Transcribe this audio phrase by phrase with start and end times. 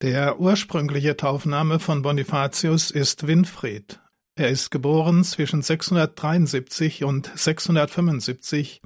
[0.00, 3.98] Der ursprüngliche Taufname von Bonifatius ist Winfried.
[4.36, 8.80] Er ist geboren zwischen 673 und 675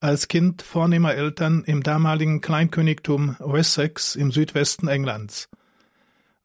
[0.00, 5.50] als Kind vornehmer Eltern im damaligen Kleinkönigtum Wessex im Südwesten Englands.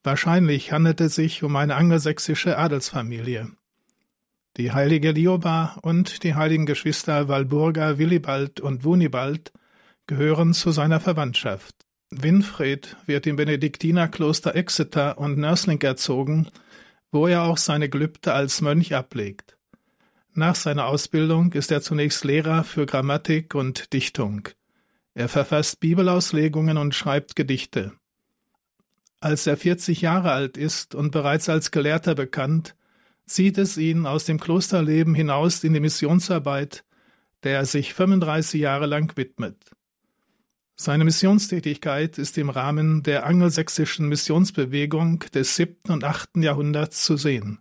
[0.03, 3.49] Wahrscheinlich handelte es sich um eine angelsächsische Adelsfamilie.
[4.57, 9.53] Die heilige Lioba und die heiligen Geschwister Walburga, Willibald und Wunibald
[10.05, 11.85] gehören zu seiner Verwandtschaft.
[12.11, 16.49] Winfried wird im Benediktinerkloster Exeter und Nursling erzogen,
[17.09, 19.57] wo er auch seine Gelübde als Mönch ablegt.
[20.33, 24.49] Nach seiner Ausbildung ist er zunächst Lehrer für Grammatik und Dichtung.
[25.13, 27.93] Er verfasst Bibelauslegungen und schreibt Gedichte.
[29.21, 32.75] Als er 40 Jahre alt ist und bereits als Gelehrter bekannt,
[33.25, 36.83] zieht es ihn aus dem Klosterleben hinaus in die Missionsarbeit,
[37.43, 39.57] der er sich 35 Jahre lang widmet.
[40.83, 47.59] Seine Missionstätigkeit ist im Rahmen der angelsächsischen Missionsbewegung des siebten und achten Jahrhunderts zu sehen.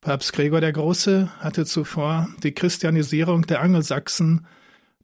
[0.00, 4.46] Papst Gregor der Große hatte zuvor die Christianisierung der Angelsachsen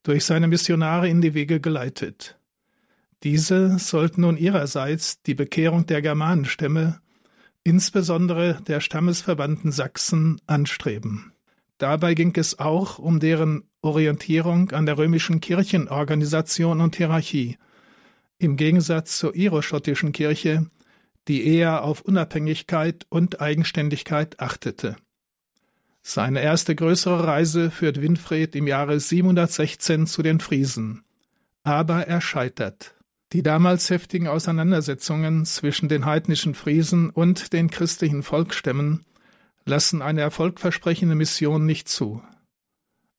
[0.02, 2.38] durch seine Missionare in die Wege geleitet.
[3.22, 7.02] Diese sollten nun ihrerseits die Bekehrung der Germanenstämme,
[7.64, 11.34] insbesondere der stammesverwandten Sachsen, anstreben.
[11.76, 17.58] Dabei ging es auch um deren Orientierung an der römischen Kirchenorganisation und Hierarchie,
[18.38, 20.66] im Gegensatz zur iroschottischen Kirche,
[21.28, 24.96] die eher auf Unabhängigkeit und Eigenständigkeit achtete.
[26.02, 31.02] Seine erste größere Reise führt Winfried im Jahre 716 zu den Friesen.
[31.62, 32.94] Aber er scheitert.
[33.32, 39.04] Die damals heftigen Auseinandersetzungen zwischen den heidnischen Friesen und den christlichen Volksstämmen
[39.64, 42.22] lassen eine erfolgversprechende Mission nicht zu.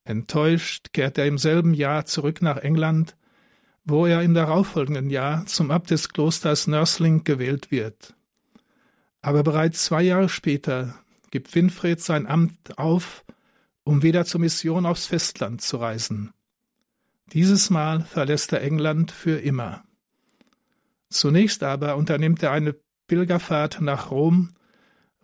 [0.05, 3.17] Enttäuscht kehrt er im selben Jahr zurück nach England,
[3.83, 8.15] wo er im darauffolgenden Jahr zum Abt des Klosters Nursling gewählt wird.
[9.21, 10.95] Aber bereits zwei Jahre später
[11.31, 13.25] gibt Winfried sein Amt auf,
[13.83, 16.31] um wieder zur Mission aufs Festland zu reisen.
[17.33, 19.83] Dieses Mal verlässt er England für immer.
[21.09, 22.75] Zunächst aber unternimmt er eine
[23.07, 24.51] Pilgerfahrt nach Rom,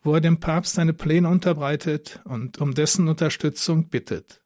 [0.01, 4.40] wo er dem Papst seine Pläne unterbreitet und um dessen Unterstützung bittet.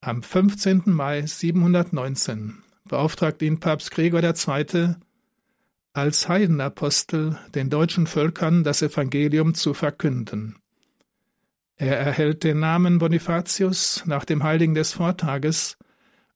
[0.00, 0.82] Am 15.
[0.86, 4.94] Mai 719 beauftragt ihn Papst Gregor II.
[5.92, 10.54] als Heidenapostel den deutschen Völkern das Evangelium zu verkünden.
[11.74, 15.76] Er erhält den Namen Bonifatius nach dem Heiligen des Vortages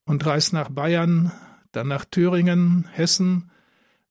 [0.03, 1.31] und reist nach Bayern,
[1.71, 3.49] dann nach Thüringen, Hessen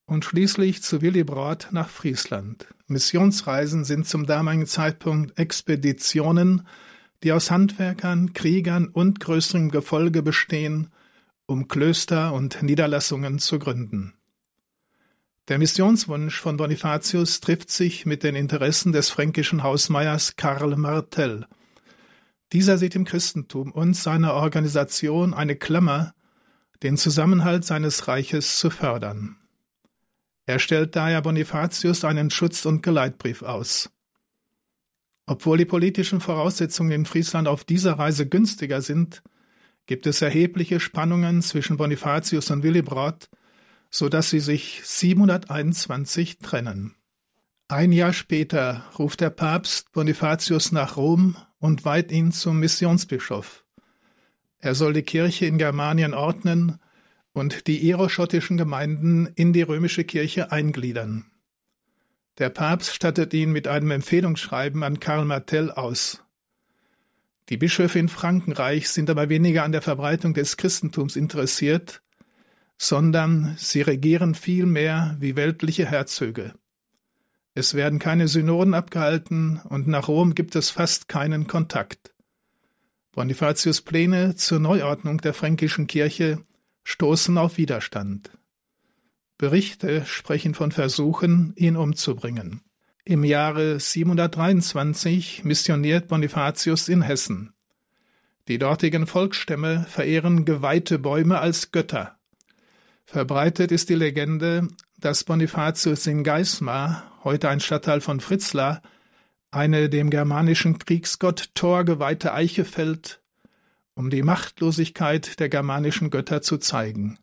[0.07, 2.69] und schließlich zu Willibrord nach Friesland.
[2.87, 6.67] Missionsreisen sind zum damaligen Zeitpunkt Expeditionen,
[7.23, 10.89] die aus Handwerkern, Kriegern und größerem Gefolge bestehen
[11.53, 14.15] um Klöster und Niederlassungen zu gründen.
[15.49, 21.47] Der Missionswunsch von Bonifatius trifft sich mit den Interessen des fränkischen Hausmeiers Karl Martel.
[22.53, 26.15] Dieser sieht im Christentum und seiner Organisation eine Klammer,
[26.83, 29.37] den Zusammenhalt seines Reiches zu fördern.
[30.47, 33.91] Er stellt daher Bonifatius einen Schutz- und Geleitbrief aus.
[35.33, 39.23] Obwohl die politischen Voraussetzungen in Friesland auf dieser Reise günstiger sind,
[39.87, 43.31] gibt es erhebliche Spannungen zwischen Bonifatius und Willibrord,
[43.89, 46.97] so dass sie sich 721 trennen.
[47.67, 53.65] Ein Jahr später ruft der Papst Bonifatius nach Rom und weiht ihn zum Missionsbischof.
[54.59, 56.79] Er soll die Kirche in Germanien ordnen
[57.33, 61.32] und die iroschottischen Gemeinden in die römische Kirche eingliedern.
[62.39, 66.23] Der Papst stattet ihn mit einem Empfehlungsschreiben an Karl Martell aus.
[67.49, 72.03] Die Bischöfe in Frankenreich sind aber weniger an der Verbreitung des Christentums interessiert,
[72.79, 76.55] sondern sie regieren vielmehr wie weltliche Herzöge.
[77.55, 82.15] Es werden keine Synoden abgehalten und nach Rom gibt es fast keinen Kontakt.
[83.13, 86.43] Bonifatius Pläne zur Neuordnung der fränkischen Kirche
[86.83, 88.31] stoßen auf Widerstand.
[89.43, 92.61] Berichte sprechen von Versuchen, ihn umzubringen.
[93.05, 97.53] Im Jahre 723 missioniert Bonifatius in Hessen.
[98.47, 102.17] Die dortigen Volksstämme verehren geweihte Bäume als Götter.
[103.05, 104.69] Verbreitet ist die Legende,
[105.01, 108.81] dass Bonifatius in Geismar, heute ein Stadtteil von Fritzlar,
[109.51, 113.21] eine dem germanischen Kriegsgott Thor geweihte Eiche fällt,
[113.97, 117.19] um die Machtlosigkeit der germanischen Götter zu zeigen.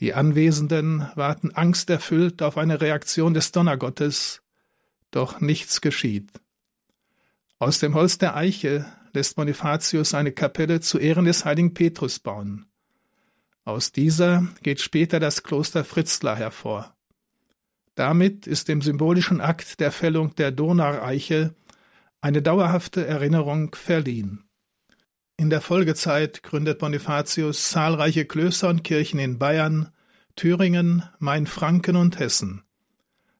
[0.00, 4.42] Die Anwesenden warten angsterfüllt auf eine Reaktion des Donnergottes,
[5.10, 6.30] doch nichts geschieht.
[7.58, 12.66] Aus dem Holz der Eiche lässt Bonifatius eine Kapelle zu Ehren des heiligen Petrus bauen.
[13.64, 16.94] Aus dieser geht später das Kloster Fritzlar hervor.
[17.96, 21.54] Damit ist dem symbolischen Akt der Fällung der Donaueiche
[22.20, 24.47] eine dauerhafte Erinnerung verliehen.
[25.40, 29.92] In der Folgezeit gründet Bonifatius zahlreiche Klöster und Kirchen in Bayern,
[30.34, 32.64] Thüringen, Mainfranken und Hessen.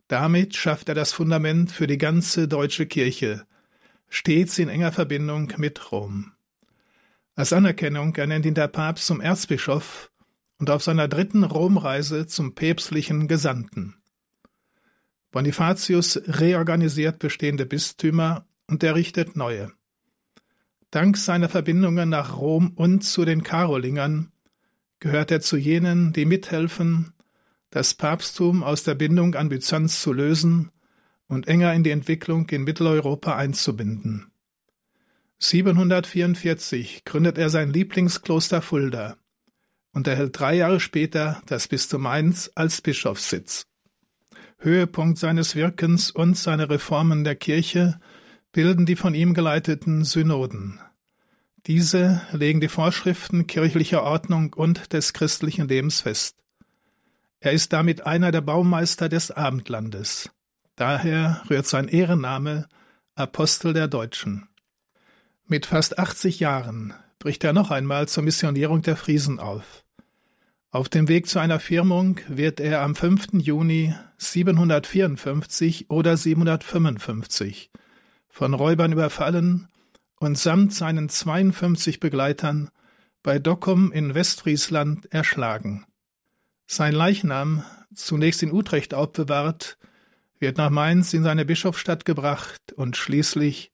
[0.06, 3.46] Damit schafft er das Fundament für die ganze deutsche Kirche,
[4.08, 6.34] stets in enger Verbindung mit Rom.
[7.34, 10.12] Als Anerkennung ernennt ihn der Papst zum Erzbischof
[10.58, 13.96] und auf seiner dritten Romreise zum päpstlichen Gesandten.
[15.32, 19.72] Bonifatius reorganisiert bestehende Bistümer und errichtet neue.
[20.90, 24.32] Dank seiner Verbindungen nach Rom und zu den Karolingern
[25.00, 27.12] gehört er zu jenen, die mithelfen,
[27.70, 30.70] das Papsttum aus der Bindung an Byzanz zu lösen
[31.26, 34.30] und enger in die Entwicklung in Mitteleuropa einzubinden.
[35.40, 39.18] 744 gründet er sein Lieblingskloster Fulda
[39.92, 43.66] und erhält drei Jahre später das Bistum Mainz als Bischofssitz.
[44.58, 48.00] Höhepunkt seines Wirkens und seine Reformen der Kirche
[48.52, 50.80] bilden die von ihm geleiteten Synoden.
[51.66, 56.36] Diese legen die Vorschriften kirchlicher Ordnung und des christlichen Lebens fest.
[57.40, 60.30] Er ist damit einer der Baumeister des Abendlandes.
[60.76, 62.68] Daher rührt sein Ehrenname
[63.14, 64.48] Apostel der Deutschen.
[65.46, 69.84] Mit fast 80 Jahren bricht er noch einmal zur Missionierung der Friesen auf.
[70.70, 73.28] Auf dem Weg zu einer Firmung wird er am 5.
[73.34, 77.70] Juni 754 oder 755
[78.38, 79.66] von Räubern überfallen
[80.20, 82.70] und samt seinen 52 Begleitern
[83.24, 85.86] bei Dokkum in Westfriesland erschlagen.
[86.64, 89.76] Sein Leichnam, zunächst in Utrecht aufbewahrt,
[90.38, 93.72] wird nach Mainz in seine Bischofsstadt gebracht und schließlich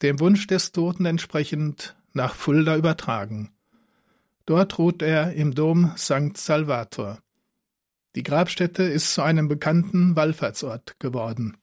[0.00, 3.52] dem Wunsch des Toten entsprechend nach Fulda übertragen.
[4.46, 6.38] Dort ruht er im Dom St.
[6.38, 7.18] Salvator.
[8.14, 11.58] Die Grabstätte ist zu einem bekannten Wallfahrtsort geworden.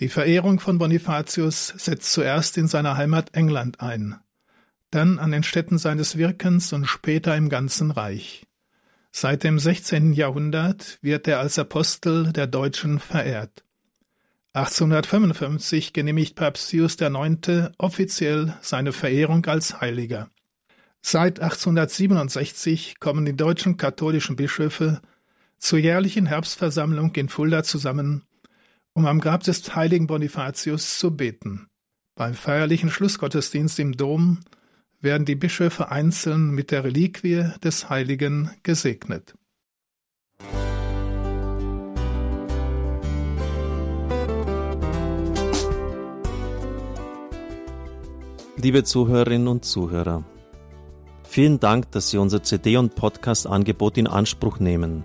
[0.00, 4.16] Die Verehrung von Bonifatius setzt zuerst in seiner Heimat England ein,
[4.92, 8.46] dann an den Städten seines Wirkens und später im ganzen Reich.
[9.10, 10.12] Seit dem 16.
[10.12, 13.64] Jahrhundert wird er als Apostel der Deutschen verehrt.
[14.52, 17.72] 1855 genehmigt Papst Pius IX.
[17.78, 20.30] offiziell seine Verehrung als Heiliger.
[21.00, 25.00] Seit 1867 kommen die deutschen katholischen Bischöfe
[25.58, 28.27] zur jährlichen Herbstversammlung in Fulda zusammen,
[28.98, 31.68] um am Grab des heiligen Bonifatius zu beten.
[32.16, 34.40] Beim feierlichen Schlussgottesdienst im Dom
[35.00, 39.36] werden die Bischöfe einzeln mit der Reliquie des Heiligen gesegnet.
[48.56, 50.24] Liebe Zuhörerinnen und Zuhörer,
[51.22, 55.04] vielen Dank, dass Sie unser CD- und Podcast-Angebot in Anspruch nehmen.